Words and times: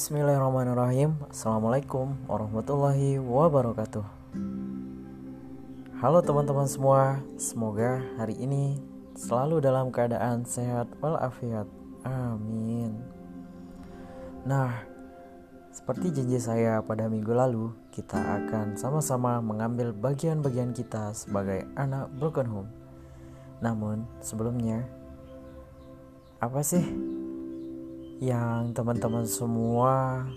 Bismillahirrahmanirrahim. 0.00 1.12
Assalamualaikum 1.28 2.16
warahmatullahi 2.24 3.20
wabarakatuh. 3.20 4.00
Halo 6.00 6.24
teman-teman 6.24 6.64
semua 6.64 7.20
Semoga 7.36 8.00
hari 8.16 8.32
ini 8.40 8.80
selalu 9.12 9.60
dalam 9.60 9.92
keadaan 9.92 10.48
sehat 10.48 10.88
walafiat. 11.04 11.68
Amin. 12.00 12.96
Nah 14.48 14.72
seperti 15.68 16.16
janji 16.16 16.40
saya 16.40 16.80
pada 16.80 17.04
minggu 17.04 17.36
lalu 17.36 17.68
Kita 17.92 18.40
akan 18.40 18.80
sama-sama 18.80 19.44
mengambil 19.44 19.92
bagian-bagian 19.92 20.72
kita 20.72 21.12
sebagai 21.12 21.68
anak 21.76 22.08
broken 22.16 22.48
home. 22.48 22.72
Namun 23.60 24.08
sebelumnya 24.24 24.80
Apa 26.40 26.64
sih 26.64 27.19
yang 28.20 28.76
teman-teman 28.76 29.24
semua 29.24 30.28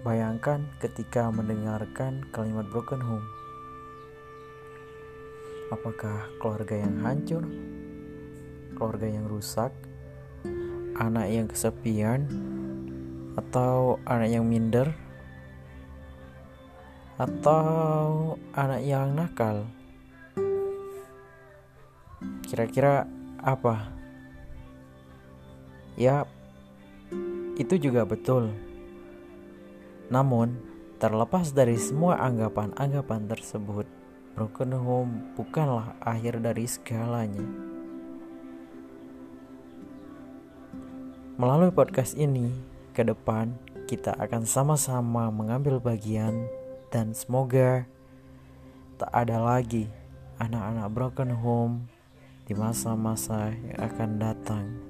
bayangkan 0.00 0.64
ketika 0.80 1.28
mendengarkan 1.28 2.24
kalimat 2.32 2.64
broken 2.72 2.96
home. 2.96 3.28
Apakah 5.68 6.32
keluarga 6.40 6.80
yang 6.80 6.96
hancur, 7.04 7.44
keluarga 8.72 9.04
yang 9.04 9.28
rusak, 9.28 9.68
anak 10.96 11.28
yang 11.28 11.44
kesepian, 11.44 12.24
atau 13.36 14.00
anak 14.08 14.32
yang 14.32 14.48
minder, 14.48 14.96
atau 17.20 18.40
anak 18.56 18.80
yang 18.80 19.12
nakal? 19.12 19.68
Kira-kira 22.48 23.04
apa? 23.44 23.99
Ya, 26.00 26.24
itu 27.60 27.76
juga 27.76 28.08
betul. 28.08 28.56
Namun, 30.08 30.56
terlepas 30.96 31.52
dari 31.52 31.76
semua 31.76 32.16
anggapan-anggapan 32.24 33.28
tersebut, 33.28 33.84
broken 34.32 34.72
home 34.80 35.12
bukanlah 35.36 35.92
akhir 36.00 36.40
dari 36.40 36.64
segalanya. 36.64 37.44
Melalui 41.36 41.68
podcast 41.68 42.16
ini, 42.16 42.48
ke 42.96 43.04
depan 43.04 43.52
kita 43.84 44.16
akan 44.16 44.48
sama-sama 44.48 45.28
mengambil 45.28 45.84
bagian 45.84 46.48
dan 46.88 47.12
semoga 47.12 47.84
tak 48.96 49.12
ada 49.12 49.36
lagi 49.36 49.84
anak-anak 50.40 50.88
broken 50.96 51.32
home 51.36 51.74
di 52.48 52.56
masa-masa 52.56 53.52
yang 53.52 53.78
akan 53.84 54.10
datang. 54.16 54.89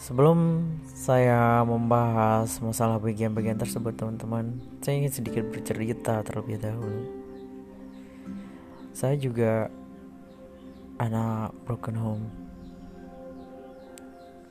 Sebelum 0.00 0.64
saya 0.96 1.60
membahas 1.60 2.56
masalah 2.64 2.96
bagian-bagian 2.96 3.60
tersebut 3.60 3.92
teman-teman 4.00 4.56
Saya 4.80 4.96
ingin 4.96 5.12
sedikit 5.12 5.44
bercerita 5.52 6.24
terlebih 6.24 6.56
dahulu. 6.56 7.04
Saya 8.96 9.20
juga 9.20 9.68
anak 10.96 11.52
broken 11.68 12.00
home. 12.00 12.26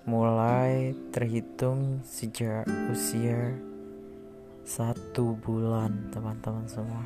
Mulai 0.05 0.94
terhitung 1.09 2.05
sejak 2.05 2.70
usia 2.94 3.58
satu 4.70 5.33
bulan 5.33 6.14
teman-teman 6.14 6.70
semua. 6.70 7.05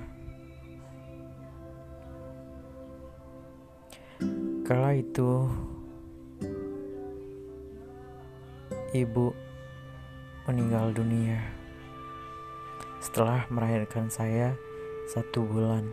Kala 4.68 5.00
itu 5.00 5.48
ibu 8.94 9.34
meninggal 10.46 10.94
dunia 10.94 11.42
setelah 13.02 13.42
melahirkan 13.50 14.06
saya 14.08 14.54
satu 15.10 15.42
bulan. 15.44 15.84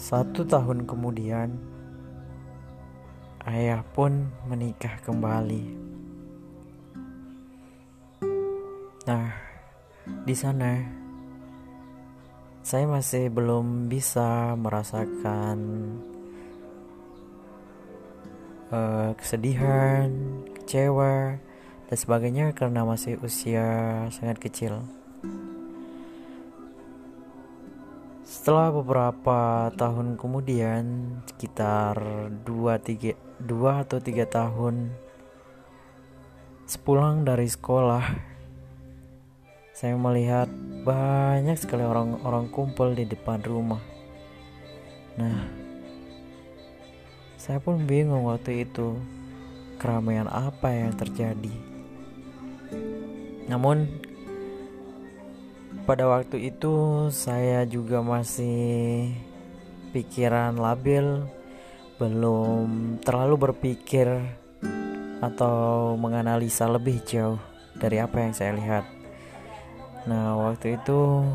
Satu 0.00 0.42
tahun 0.48 0.88
kemudian, 0.88 1.54
ayah 3.46 3.84
pun 3.94 4.32
menikah 4.48 4.98
kembali. 5.04 5.64
Nah, 9.06 9.28
di 10.26 10.34
sana 10.34 10.72
saya 12.66 12.86
masih 12.90 13.30
belum 13.30 13.86
bisa 13.86 14.58
merasakan 14.58 15.58
uh, 18.72 19.12
kesedihan, 19.14 20.08
kecewa, 20.56 21.36
dan 21.86 21.96
sebagainya 22.00 22.56
karena 22.56 22.88
masih 22.88 23.20
usia 23.20 24.08
sangat 24.08 24.40
kecil. 24.40 24.80
Setelah 28.24 28.72
beberapa 28.72 29.68
tahun 29.76 30.16
kemudian, 30.16 30.84
sekitar 31.28 32.00
2 32.42 32.48
3 32.80 33.44
2 33.44 33.82
atau 33.84 33.98
3 34.00 34.24
tahun 34.24 34.74
sepulang 36.64 37.28
dari 37.28 37.44
sekolah, 37.44 38.04
saya 39.76 39.94
melihat 40.00 40.48
banyak 40.88 41.60
sekali 41.60 41.84
orang-orang 41.84 42.48
kumpul 42.48 42.96
di 42.96 43.04
depan 43.04 43.44
rumah. 43.44 43.84
Nah, 45.20 45.61
saya 47.42 47.58
pun 47.58 47.90
bingung 47.90 48.30
waktu 48.30 48.62
itu 48.62 48.94
keramaian 49.74 50.30
apa 50.30 50.70
yang 50.70 50.94
terjadi. 50.94 51.50
Namun 53.50 53.90
pada 55.82 56.06
waktu 56.06 56.54
itu 56.54 57.10
saya 57.10 57.66
juga 57.66 57.98
masih 57.98 59.10
pikiran 59.90 60.54
labil, 60.54 61.26
belum 61.98 63.02
terlalu 63.02 63.50
berpikir 63.50 64.06
atau 65.18 65.98
menganalisa 65.98 66.70
lebih 66.70 67.02
jauh 67.02 67.42
dari 67.74 67.98
apa 67.98 68.22
yang 68.22 68.30
saya 68.38 68.54
lihat. 68.54 68.86
Nah, 70.06 70.38
waktu 70.46 70.78
itu 70.78 71.26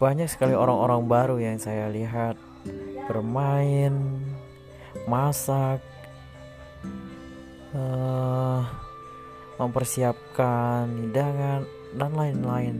banyak 0.00 0.32
sekali 0.32 0.56
orang-orang 0.56 1.04
baru 1.04 1.36
yang 1.36 1.60
saya 1.60 1.92
lihat 1.92 2.40
bermain 3.04 3.92
masak, 5.04 5.80
uh, 7.76 8.62
mempersiapkan 9.60 10.88
hidangan 11.08 11.62
dan 11.94 12.10
lain-lain. 12.12 12.76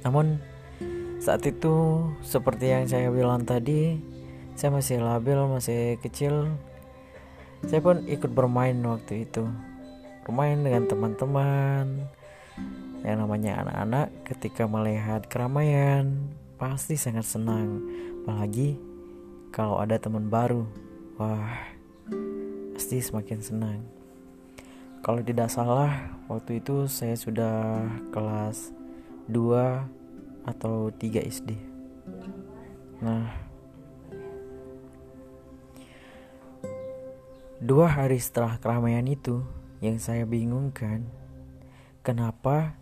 Namun 0.00 0.40
saat 1.20 1.44
itu 1.44 2.08
seperti 2.24 2.72
yang 2.72 2.84
saya 2.88 3.12
bilang 3.12 3.44
tadi, 3.44 4.00
saya 4.56 4.72
masih 4.72 5.04
labil, 5.04 5.36
masih 5.44 6.00
kecil. 6.00 6.48
Saya 7.68 7.84
pun 7.84 8.08
ikut 8.08 8.32
bermain 8.32 8.76
waktu 8.88 9.28
itu. 9.28 9.44
Bermain 10.24 10.64
dengan 10.64 10.88
teman-teman. 10.88 12.08
Yang 13.04 13.16
namanya 13.16 13.52
anak-anak 13.64 14.06
ketika 14.28 14.64
melihat 14.64 15.24
keramaian 15.28 16.32
pasti 16.56 16.96
sangat 16.96 17.28
senang. 17.28 17.84
Apalagi 18.24 18.89
kalau 19.50 19.82
ada 19.82 19.98
teman 19.98 20.30
baru, 20.30 20.62
wah, 21.18 21.58
pasti 22.74 23.02
semakin 23.02 23.38
senang. 23.42 23.82
Kalau 25.02 25.20
tidak 25.26 25.50
salah, 25.50 26.14
waktu 26.30 26.62
itu 26.62 26.86
saya 26.86 27.18
sudah 27.18 27.82
kelas 28.14 28.70
2 29.26 30.46
atau 30.46 30.94
3 30.94 31.26
SD. 31.26 31.58
Nah, 33.00 33.32
dua 37.60 37.88
hari 37.88 38.20
setelah 38.20 38.60
keramaian 38.60 39.04
itu, 39.08 39.40
yang 39.80 39.96
saya 39.96 40.28
bingungkan, 40.28 41.08
kenapa 42.04 42.76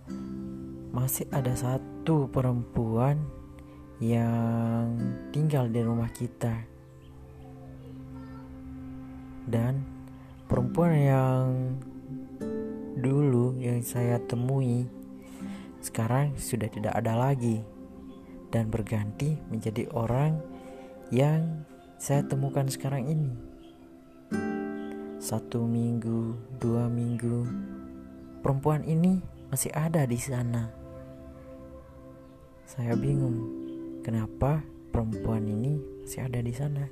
masih 0.91 1.31
ada 1.31 1.55
satu 1.55 2.27
perempuan 2.27 3.38
yang 3.99 4.95
tinggal 5.35 5.67
di 5.67 5.81
rumah 5.83 6.11
kita. 6.15 6.55
Dan 9.49 9.83
perempuan 10.47 10.95
yang 10.95 11.47
dulu 12.99 13.59
yang 13.59 13.83
saya 13.83 14.19
temui 14.23 14.87
sekarang 15.79 16.35
sudah 16.35 16.67
tidak 16.67 16.95
ada 16.99 17.15
lagi 17.15 17.63
dan 18.51 18.71
berganti 18.71 19.39
menjadi 19.47 19.87
orang 19.95 20.43
yang 21.15 21.67
saya 21.99 22.23
temukan 22.27 22.67
sekarang 22.71 23.07
ini. 23.07 23.33
Satu 25.19 25.67
minggu 25.67 26.39
dua 26.63 26.87
minggu 26.87 27.47
perempuan 28.43 28.87
ini 28.87 29.19
masih 29.51 29.75
ada 29.75 30.07
di 30.07 30.19
sana. 30.21 30.71
Saya 32.69 32.95
bingung 32.95 33.58
Kenapa 34.09 34.65
perempuan 34.89 35.45
ini 35.45 35.77
masih 36.01 36.25
ada 36.25 36.41
di 36.41 36.49
sana. 36.57 36.89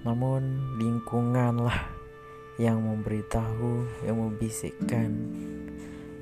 Namun 0.00 0.72
lingkunganlah 0.80 1.76
yang 2.56 2.80
memberitahu, 2.88 3.84
yang 4.08 4.16
membisikkan 4.16 5.12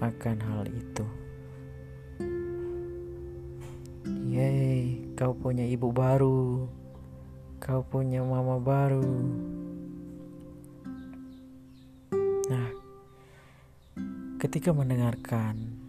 akan 0.03 0.37
hal 0.51 0.67
itu. 0.67 1.07
Yeay, 4.35 5.07
kau 5.15 5.39
punya 5.39 5.63
ibu 5.63 5.95
baru. 5.95 6.67
Kau 7.63 7.87
punya 7.87 8.27
mama 8.27 8.59
baru. 8.59 9.15
Nah, 12.51 12.69
ketika 14.43 14.75
mendengarkan 14.75 15.86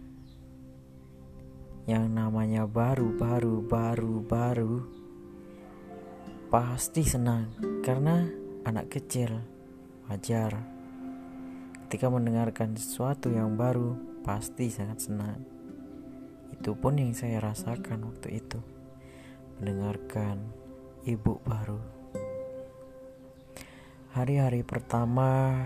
yang 1.88 2.12
namanya 2.12 2.68
baru, 2.68 3.16
baru, 3.16 3.64
baru, 3.64 4.20
baru, 4.20 4.74
pasti 6.52 7.00
senang 7.00 7.48
karena 7.80 8.28
anak 8.68 8.92
kecil 8.92 9.40
wajar. 10.04 10.52
Ketika 11.88 12.12
mendengarkan 12.12 12.76
sesuatu 12.76 13.32
yang 13.32 13.56
baru, 13.56 13.96
pasti 14.20 14.68
sangat 14.68 15.08
senang. 15.08 15.40
Itu 16.52 16.76
pun 16.76 17.00
yang 17.00 17.16
saya 17.16 17.40
rasakan 17.40 18.04
waktu 18.04 18.36
itu, 18.44 18.60
mendengarkan 19.56 20.44
ibu 21.08 21.40
baru. 21.40 21.80
Hari-hari 24.12 24.60
pertama 24.60 25.56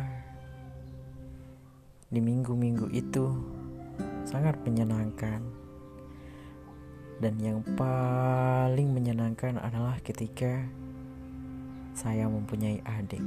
di 2.07 2.23
minggu-minggu 2.23 2.95
itu 2.95 3.27
sangat 4.23 4.63
menyenangkan. 4.63 5.62
Dan 7.23 7.39
yang 7.39 7.63
paling 7.79 8.91
menyenangkan 8.91 9.55
adalah 9.63 9.95
ketika 10.03 10.67
saya 11.95 12.27
mempunyai 12.27 12.83
adik. 12.83 13.23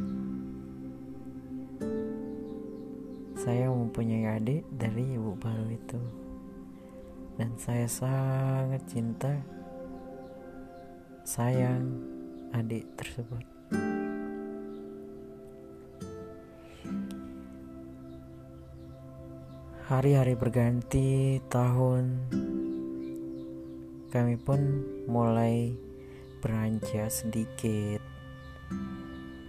Saya 3.39 3.71
mempunyai 3.71 4.36
adik 4.36 4.68
dari 4.75 5.15
ibu 5.15 5.39
baru 5.39 5.71
itu. 5.71 6.01
Dan 7.39 7.56
saya 7.56 7.88
sangat 7.88 8.83
cinta 8.83 9.31
sayang 11.24 11.88
adik 12.51 12.83
tersebut. 13.00 13.48
Hari-hari 19.88 20.36
berganti, 20.36 21.39
tahun 21.48 22.27
kami 24.15 24.39
pun 24.39 24.79
mulai 25.12 25.75
beranjak 26.39 27.12
sedikit. 27.12 28.00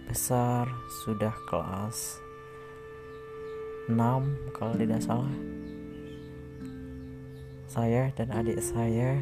Besar 0.03 0.67
sudah 1.07 1.31
kelas 1.47 2.19
6 3.87 3.95
kalau 4.51 4.75
tidak 4.75 4.99
salah. 4.99 5.35
Saya 7.71 8.11
dan 8.11 8.35
adik 8.35 8.59
saya 8.59 9.15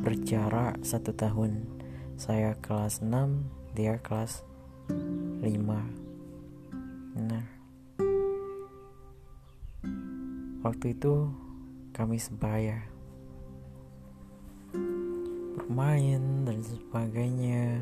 berjarak 0.00 0.80
satu 0.88 1.12
tahun. 1.12 1.68
Saya 2.16 2.56
kelas 2.64 3.04
6 3.04 3.76
dia 3.76 4.00
kelas 4.00 4.42
5 4.90 5.46
nah 7.20 7.46
Waktu 10.60 10.92
itu 10.92 11.32
kami 11.94 12.18
sebaya 12.18 12.89
bermain 15.70 16.42
dan 16.42 16.58
sebagainya. 16.66 17.78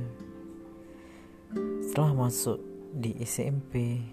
Setelah 1.80 2.28
masuk 2.28 2.60
di 2.92 3.16
SMP 3.24 4.04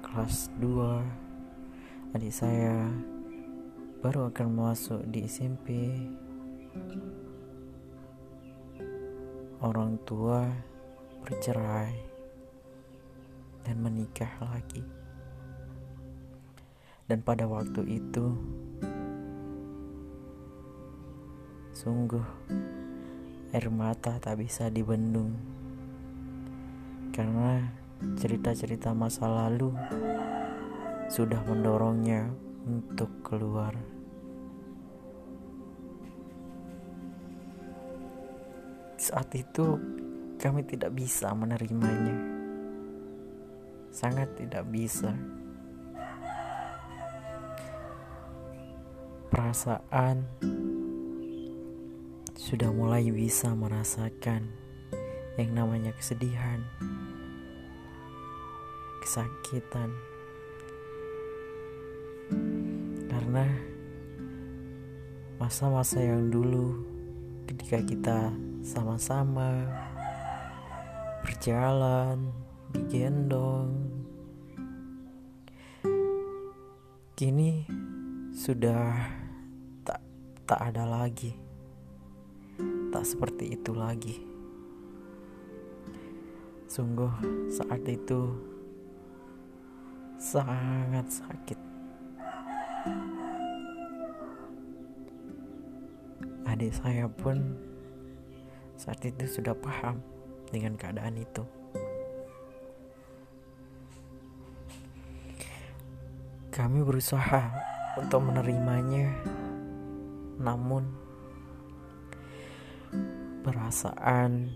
kelas 0.00 0.48
2, 0.56 2.16
adik 2.16 2.32
saya 2.32 2.88
baru 4.00 4.32
akan 4.32 4.48
masuk 4.56 5.04
di 5.12 5.28
SMP. 5.28 5.92
Orang 9.60 10.00
tua 10.08 10.48
bercerai 11.20 11.92
dan 13.60 13.76
menikah 13.76 14.40
lagi. 14.40 14.80
Dan 17.04 17.20
pada 17.20 17.44
waktu 17.44 17.92
itu 17.92 18.32
Sungguh 21.72 22.22
air 23.52 23.68
mata 23.68 24.16
tak 24.16 24.40
bisa 24.40 24.72
dibendung. 24.72 25.36
Karena 27.12 27.68
cerita-cerita 28.16 28.96
masa 28.96 29.28
lalu 29.28 29.76
Sudah 31.12 31.44
mendorongnya 31.44 32.32
untuk 32.64 33.20
keluar. 33.20 33.76
Saat 38.96 39.28
itu 39.36 39.76
kami 40.40 40.64
tidak 40.64 40.96
bisa 40.96 41.36
menerimanya. 41.36 42.16
Sangat 43.92 44.32
tidak 44.40 44.64
bisa. 44.72 45.12
Perasaan 49.28 50.24
sudah 52.42 52.74
mulai 52.74 53.06
bisa 53.14 53.54
merasakan 53.54 54.50
yang 55.38 55.54
namanya 55.54 55.94
kesedihan, 55.94 56.58
kesakitan, 58.98 59.94
karena 63.06 63.46
masa-masa 65.38 66.02
yang 66.02 66.34
dulu 66.34 66.82
ketika 67.46 67.78
kita 67.86 68.18
sama-sama 68.66 69.62
berjalan, 71.22 72.26
digendong, 72.74 73.70
kini 77.14 77.70
sudah 78.34 78.98
tak 80.42 80.58
ada 80.58 80.82
lagi, 80.84 81.41
tak 82.92 83.08
seperti 83.08 83.56
itu 83.56 83.72
lagi. 83.72 84.20
Sungguh, 86.68 87.08
saat 87.48 87.80
itu 87.88 88.36
sangat 90.20 91.08
sakit. 91.08 91.58
Adik 96.44 96.72
saya 96.76 97.08
pun 97.08 97.56
saat 98.76 99.00
itu 99.08 99.24
sudah 99.24 99.56
paham 99.56 100.04
dengan 100.52 100.76
keadaan 100.76 101.16
itu. 101.16 101.44
Kami 106.52 106.84
berusaha 106.84 107.48
untuk 107.96 108.20
menerimanya 108.20 109.08
namun 110.36 111.01
perasaan 113.42 114.54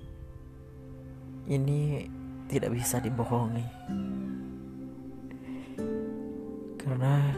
ini 1.51 2.07
tidak 2.47 2.71
bisa 2.75 3.03
dibohongi. 3.03 3.67
Karena 6.79 7.35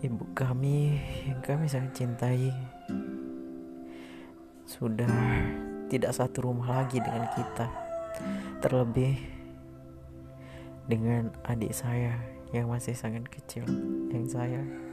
ibu 0.00 0.24
kami 0.32 0.96
yang 1.28 1.40
kami 1.44 1.68
sangat 1.68 1.92
cintai 1.92 2.48
sudah 4.64 5.12
tidak 5.92 6.16
satu 6.16 6.48
rumah 6.48 6.82
lagi 6.82 7.00
dengan 7.00 7.28
kita. 7.36 7.68
Terlebih 8.64 9.20
dengan 10.88 11.32
adik 11.44 11.76
saya 11.76 12.16
yang 12.52 12.72
masih 12.72 12.96
sangat 12.96 13.28
kecil 13.28 13.68
yang 14.12 14.24
saya 14.28 14.83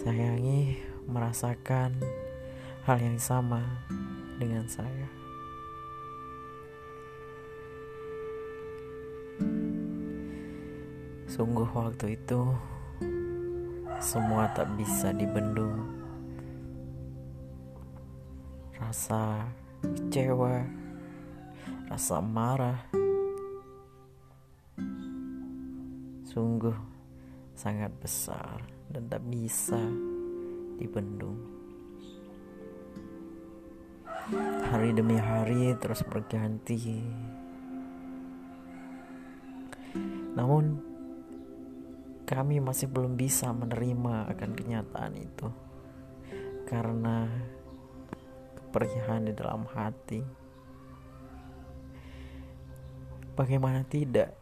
sayangi 0.00 0.80
merasakan 1.08 1.96
hal 2.84 2.98
yang 3.00 3.20
sama 3.20 3.64
dengan 4.40 4.64
saya. 4.68 5.08
Sungguh 11.28 11.68
waktu 11.70 12.16
itu 12.16 12.40
semua 14.00 14.48
tak 14.56 14.72
bisa 14.80 15.12
dibendung. 15.12 15.86
Rasa 18.78 19.44
kecewa, 19.84 20.64
rasa 21.90 22.22
marah, 22.24 22.80
Sungguh 26.28 26.76
sangat 27.58 27.90
besar 27.98 28.77
dan 28.88 29.04
tak 29.08 29.22
bisa 29.28 29.80
dibendung. 30.80 31.36
Hari 34.68 34.92
demi 34.92 35.16
hari 35.16 35.72
terus 35.80 36.04
berganti. 36.04 37.00
Namun 40.36 40.84
kami 42.28 42.60
masih 42.60 42.92
belum 42.92 43.16
bisa 43.16 43.48
menerima 43.56 44.28
akan 44.36 44.50
kenyataan 44.52 45.16
itu 45.16 45.48
karena 46.68 47.24
keperihan 48.60 49.24
di 49.24 49.32
dalam 49.32 49.64
hati. 49.72 50.20
Bagaimana 53.32 53.80
tidak? 53.88 54.36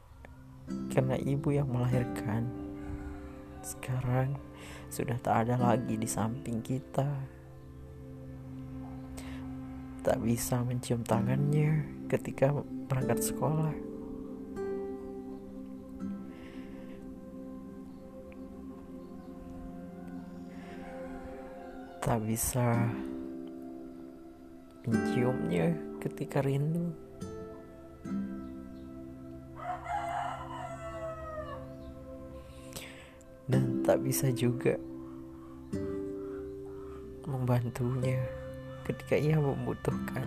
Karena 0.91 1.15
ibu 1.15 1.55
yang 1.55 1.71
melahirkan 1.71 2.66
sekarang 3.67 4.39
sudah 4.87 5.19
tak 5.19 5.51
ada 5.51 5.59
lagi 5.59 5.99
di 5.99 6.07
samping 6.07 6.63
kita. 6.63 7.11
Tak 10.07 10.23
bisa 10.23 10.63
mencium 10.63 11.03
tangannya 11.03 11.83
ketika 12.07 12.55
berangkat 12.87 13.19
sekolah. 13.27 13.97
tak 22.07 22.23
bisa 22.23 22.87
menciumnya 24.87 25.75
ketika 25.99 26.39
rindu. 26.39 26.95
Tak 33.87 34.03
bisa 34.03 34.35
juga 34.35 34.75
membantunya 37.23 38.19
ketika 38.83 39.15
ia 39.15 39.39
membutuhkan. 39.39 40.27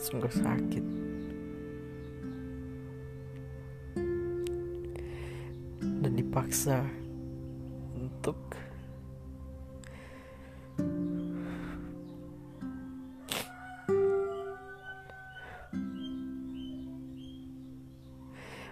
Sungguh 0.00 0.32
sakit. 0.32 0.84
dan 6.00 6.16
dipaksa 6.16 6.80
untuk 7.92 8.56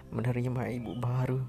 menerima 0.09 0.61
ibu 0.75 0.91
baru. 0.97 1.41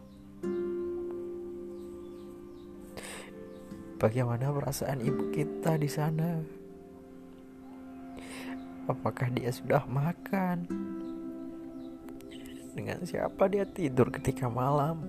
Bagaimana 4.00 4.48
perasaan 4.48 5.04
ibu 5.04 5.28
kita 5.32 5.76
di 5.76 5.88
sana? 5.88 6.40
Apakah 8.88 9.28
dia 9.32 9.52
sudah 9.52 9.84
makan? 9.84 10.64
Dengan 12.72 13.04
siapa 13.04 13.50
dia 13.52 13.68
tidur 13.68 14.08
ketika 14.08 14.48
malam? 14.48 15.04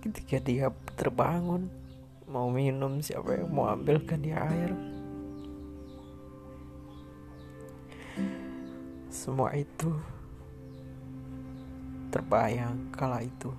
ketika 0.00 0.40
dia 0.40 0.66
terbangun 0.96 1.68
mau 2.24 2.48
minum 2.48 3.04
siapa 3.04 3.36
yang 3.36 3.52
mau 3.52 3.68
ambilkan 3.68 4.24
dia 4.24 4.40
air 4.40 4.72
semua 9.20 9.52
itu 9.52 9.92
terbayang 12.08 12.88
kala 12.88 13.20
itu. 13.20 13.52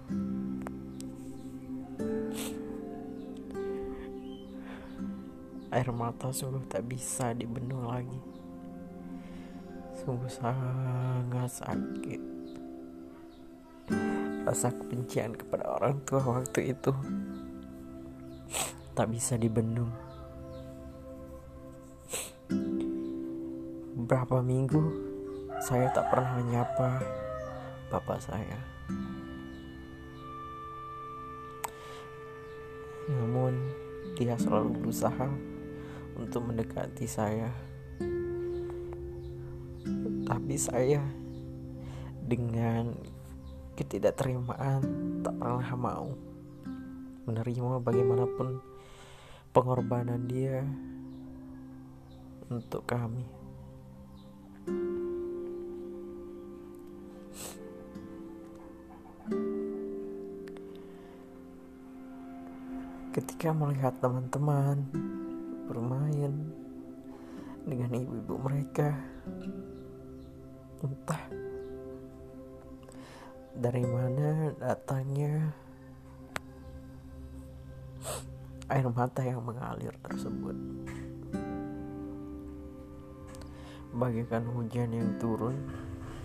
Air 5.69 5.93
mata 5.93 6.33
sungguh 6.33 6.65
tak 6.65 6.89
bisa 6.89 7.37
dibendung 7.37 7.85
lagi. 7.85 8.17
Sungguh 10.01 10.33
sangat 10.33 11.61
sakit. 11.61 12.21
Rasa 14.41 14.73
kebencian 14.73 15.37
kepada 15.37 15.77
orang 15.77 16.01
tua 16.09 16.41
waktu 16.41 16.73
itu 16.73 16.89
tak 18.97 19.13
bisa 19.13 19.37
dibendung. 19.37 19.93
Beberapa 23.93 24.41
minggu 24.41 25.10
saya 25.61 25.93
tak 25.93 26.09
pernah 26.09 26.41
menyapa 26.41 27.05
bapak 27.93 28.17
saya. 28.17 28.57
Namun 33.05 33.69
dia 34.17 34.33
selalu 34.41 34.81
berusaha 34.81 35.29
untuk 36.17 36.49
mendekati 36.49 37.05
saya. 37.05 37.53
Tapi 40.25 40.55
saya 40.57 41.05
dengan 42.25 42.97
ketidakterimaan 43.77 44.81
tak 45.21 45.37
pernah 45.37 45.77
mau 45.77 46.09
menerima 47.29 47.77
bagaimanapun 47.85 48.57
pengorbanan 49.53 50.25
dia 50.25 50.65
untuk 52.49 52.81
kami. 52.89 53.40
Ketika 63.41 63.57
melihat 63.57 63.97
teman-teman 63.97 64.85
bermain 65.65 66.29
dengan 67.65 67.89
ibu-ibu 67.89 68.37
mereka, 68.37 68.93
entah 70.85 71.25
dari 73.57 73.81
mana 73.81 74.53
datangnya 74.61 75.57
air 78.69 78.85
mata 78.93 79.25
yang 79.25 79.41
mengalir 79.41 79.97
tersebut. 80.05 80.53
Bagaikan 83.89 84.45
hujan 84.53 84.93
yang 84.93 85.17
turun 85.17 85.57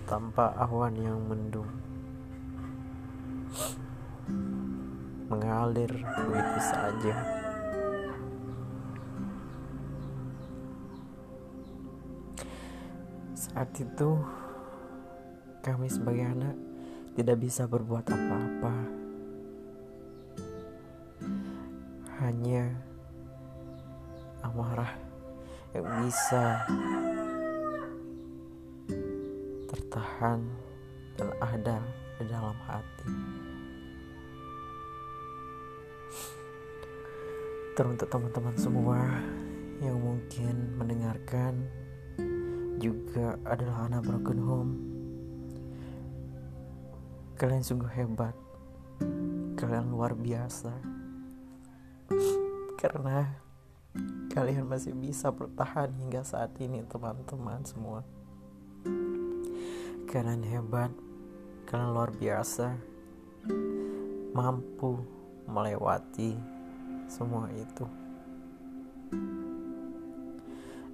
tanpa 0.05 0.53
awan 0.61 0.93
yang 1.01 1.17
mendung 1.25 1.96
mengalir 5.37 5.93
begitu 5.93 6.61
saja 6.65 7.17
saat 13.37 13.73
itu 13.81 14.11
kami 15.65 15.89
sebagai 15.89 16.29
anak 16.29 16.57
tidak 17.17 17.41
bisa 17.41 17.65
berbuat 17.65 18.05
apa-apa. 18.05 18.77
Hanya 22.21 22.69
amarah 24.45 24.93
yang 25.73 25.89
bisa 26.05 26.69
tertahan 29.73 30.45
dan 31.17 31.29
ada 31.41 31.81
di 32.21 32.25
dalam 32.29 32.57
hati. 32.69 33.46
Teruntuk 37.77 38.09
teman-teman 38.09 38.57
semua 38.57 39.21
yang 39.85 40.01
mungkin 40.01 40.81
mendengarkan 40.81 41.69
juga 42.81 43.37
adalah 43.45 43.93
anak 43.93 44.09
broken 44.09 44.41
home 44.41 44.73
Kalian 47.37 47.61
sungguh 47.61 47.93
hebat. 47.93 48.33
Kalian 49.61 49.93
luar 49.93 50.17
biasa. 50.17 50.73
Karena 52.81 53.29
kalian 54.33 54.65
masih 54.65 54.97
bisa 54.97 55.29
bertahan 55.29 55.93
hingga 56.01 56.25
saat 56.25 56.57
ini, 56.65 56.81
teman-teman 56.89 57.61
semua. 57.61 58.01
Kalian 60.09 60.49
hebat. 60.49 60.89
Kalian 61.69 61.93
luar 61.93 62.17
biasa. 62.17 62.73
Mampu 64.33 65.05
melewati 65.45 66.56
semua 67.07 67.51
itu. 67.55 67.87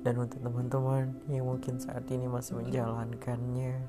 Dan 0.03 0.15
untuk 0.19 0.43
teman-teman 0.43 1.15
yang 1.31 1.47
mungkin 1.47 1.79
saat 1.79 2.07
ini 2.11 2.27
masih 2.27 2.59
menjalankannya, 2.59 3.87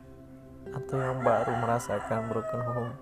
atau 0.72 0.96
yang 0.96 1.20
baru 1.22 1.52
merasakan 1.60 2.32
broken 2.32 2.64
home. 2.64 2.96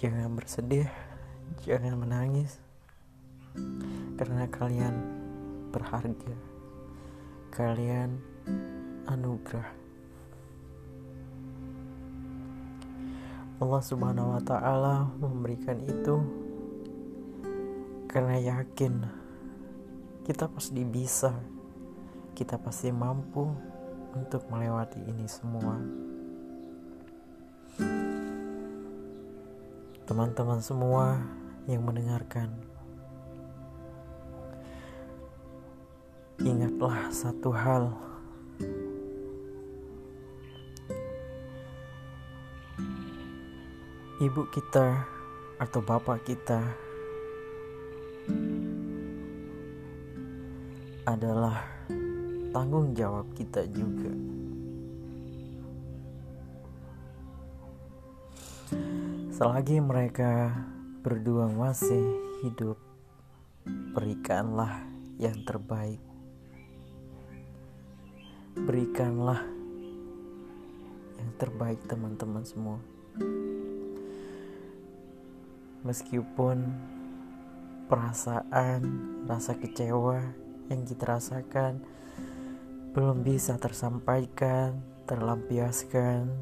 Jangan 0.00 0.34
bersedih, 0.34 0.90
jangan 1.62 1.94
menangis. 1.96 2.58
karena 4.14 4.50
kalian 4.50 4.94
berharga 5.70 6.34
kalian 7.54 8.18
anugerah 9.06 9.83
Allah 13.62 13.82
Subhanahu 13.82 14.34
wa 14.34 14.42
taala 14.42 15.10
memberikan 15.18 15.78
itu 15.82 16.16
karena 18.10 18.38
yakin 18.38 19.02
kita 20.26 20.46
pasti 20.50 20.82
bisa 20.82 21.34
kita 22.34 22.58
pasti 22.58 22.90
mampu 22.90 23.46
untuk 24.14 24.42
melewati 24.50 24.98
ini 25.06 25.26
semua. 25.30 25.78
Teman-teman 30.04 30.60
semua 30.60 31.22
yang 31.70 31.86
mendengarkan, 31.86 32.50
ingatlah 36.42 37.08
satu 37.14 37.50
hal. 37.54 37.94
Ibu 44.14 44.46
kita 44.46 45.10
atau 45.58 45.82
bapak 45.82 46.22
kita 46.22 46.62
adalah 51.02 51.66
tanggung 52.54 52.94
jawab 52.94 53.26
kita 53.34 53.66
juga. 53.74 54.14
Selagi 59.34 59.82
mereka 59.82 60.62
berdua 61.02 61.50
masih 61.50 62.06
hidup, 62.46 62.78
berikanlah 63.98 64.78
yang 65.18 65.42
terbaik. 65.42 65.98
Berikanlah 68.62 69.42
yang 71.18 71.30
terbaik, 71.34 71.82
teman-teman 71.90 72.46
semua. 72.46 72.78
Meskipun 75.84 76.64
perasaan, 77.92 78.80
rasa 79.28 79.52
kecewa 79.60 80.16
yang 80.72 80.88
kita 80.88 81.04
rasakan 81.04 81.84
belum 82.96 83.20
bisa 83.20 83.60
tersampaikan, 83.60 84.80
terlampiaskan. 85.04 86.32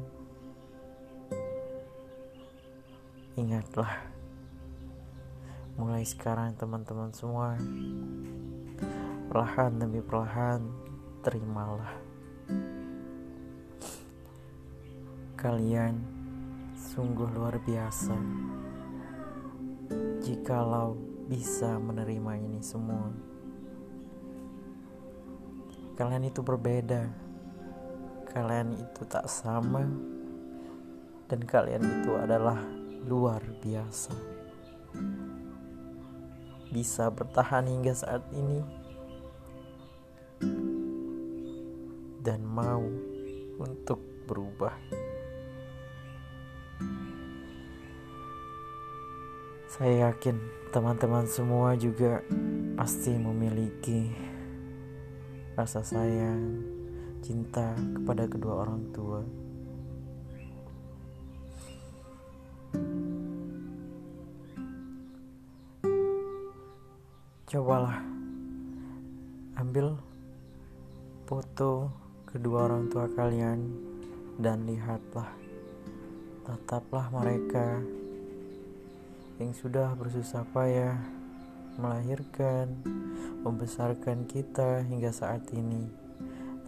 Ingatlah, 3.35 4.07
mulai 5.75 6.07
sekarang 6.07 6.55
teman-teman 6.55 7.11
semua, 7.11 7.59
perlahan 9.27 9.75
demi 9.75 9.99
perlahan, 9.99 10.63
terimalah. 11.19 11.99
Kalian 15.35 15.99
sungguh 16.79 17.27
luar 17.35 17.59
biasa 17.59 18.15
jikalau 20.23 20.95
bisa 21.27 21.75
menerima 21.75 22.39
ini 22.39 22.63
semua. 22.63 23.11
Kalian 25.99 26.31
itu 26.31 26.39
berbeda. 26.39 27.11
Kalian 28.31 28.79
itu 28.79 29.03
tak 29.03 29.27
sama. 29.27 29.83
Dan 31.27 31.43
kalian 31.43 31.83
itu 31.83 32.15
adalah 32.15 32.57
luar 33.03 33.43
biasa. 33.59 34.15
Bisa 36.71 37.11
bertahan 37.11 37.67
hingga 37.67 37.93
saat 37.93 38.23
ini. 38.31 38.63
Dan 42.23 42.47
mau 42.47 42.87
untuk 43.59 43.99
berubah 44.23 45.02
saya 49.73 50.13
yakin 50.13 50.37
teman-teman 50.69 51.25
semua 51.25 51.73
juga 51.73 52.21
pasti 52.77 53.09
memiliki 53.09 54.05
rasa 55.57 55.81
sayang, 55.81 56.61
cinta 57.25 57.73
kepada 57.97 58.29
kedua 58.29 58.69
orang 58.69 58.85
tua. 58.93 59.25
Cobalah 67.49 67.97
ambil 69.57 69.97
foto 71.25 71.89
kedua 72.29 72.69
orang 72.69 72.93
tua 72.93 73.09
kalian 73.09 73.73
dan 74.37 74.69
lihatlah 74.69 75.33
tataplah 76.45 77.09
mereka 77.09 77.81
yang 79.41 79.53
sudah 79.57 79.97
bersusah 79.97 80.45
payah 80.53 80.97
melahirkan, 81.77 82.77
membesarkan 83.41 84.29
kita 84.29 84.85
hingga 84.85 85.09
saat 85.09 85.49
ini. 85.57 85.89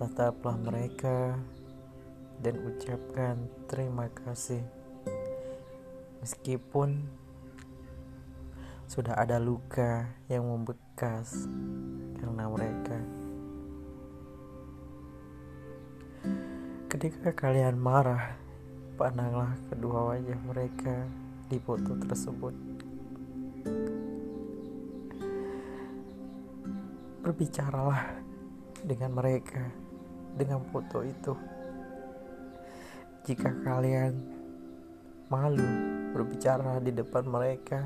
Tetaplah 0.01 0.57
mereka 0.57 1.37
dan 2.41 2.57
ucapkan 2.65 3.37
terima 3.69 4.09
kasih. 4.11 4.65
Meskipun 6.25 7.05
sudah 8.89 9.13
ada 9.13 9.37
luka 9.37 10.09
yang 10.25 10.49
membekas 10.49 11.45
karena 12.17 12.49
mereka. 12.49 12.97
Ketika 16.89 17.29
kalian 17.35 17.77
marah, 17.77 18.33
pandanglah 18.97 19.53
kedua 19.69 20.15
wajah 20.15 20.39
mereka 20.47 21.24
di 21.49 21.57
foto 21.61 21.93
tersebut. 21.97 22.75
berbicaralah 27.25 28.21
dengan 28.85 29.17
mereka 29.17 29.65
dengan 30.37 30.61
foto 30.69 31.01
itu. 31.01 31.33
Jika 33.25 33.49
kalian 33.65 34.13
malu 35.33 35.65
berbicara 36.13 36.77
di 36.85 36.93
depan 36.93 37.25
mereka, 37.25 37.81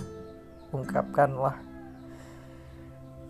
ungkapkanlah 0.75 1.55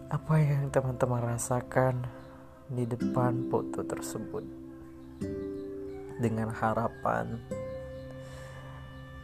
apa 0.09 0.35
yang 0.41 0.73
teman-teman 0.73 1.21
rasakan 1.21 2.01
di 2.73 2.89
depan 2.89 3.45
foto 3.53 3.85
tersebut. 3.85 4.41
Dengan 6.17 6.49
harapan 6.51 7.37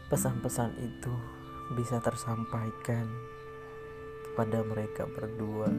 pesan-pesan 0.09 0.75
itu 0.81 1.13
bisa 1.73 1.97
tersampaikan 2.01 3.09
kepada 4.31 4.61
mereka 4.65 5.09
berdua. 5.09 5.69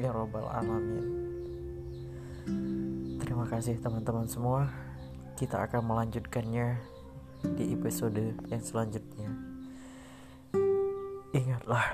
Ya 0.00 0.16
robbal 0.16 0.48
alamin. 0.48 1.06
Terima 3.20 3.44
kasih 3.44 3.76
teman-teman 3.84 4.24
semua. 4.24 4.72
Kita 5.36 5.60
akan 5.68 5.92
melanjutkannya 5.92 6.80
di 7.58 7.76
episode 7.76 8.32
yang 8.48 8.64
selanjutnya. 8.64 9.28
Ingatlah 11.36 11.84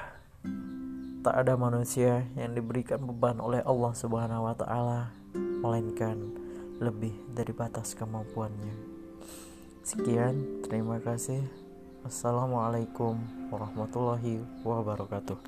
tak 1.27 1.35
ada 1.35 1.59
manusia 1.59 2.31
yang 2.39 2.55
diberikan 2.55 3.03
beban 3.03 3.43
oleh 3.43 3.59
Allah 3.67 3.91
Subhanahu 3.99 4.47
wa 4.47 4.55
taala 4.55 5.11
melainkan 5.35 6.31
lebih 6.79 7.17
dari 7.35 7.51
batas 7.51 7.99
kemampuannya 7.99 8.86
sekian 9.87 10.67
terima 10.67 10.99
kasih. 10.99 11.47
Assalamualaikum 12.03 13.15
warahmatullahi 13.55 14.43
wabarakatuh 14.67 15.39